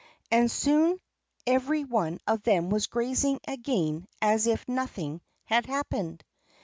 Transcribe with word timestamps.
And 0.31 0.49
soon 0.49 0.99
every 1.45 1.83
one 1.83 2.17
of 2.25 2.41
them 2.41 2.71
was 2.71 2.87
grazing 2.87 3.39
again 3.47 4.07
as 4.19 4.47
if 4.47 4.67
nothing 4.67 5.21
had 5.43 5.67
happened. 5.67 6.23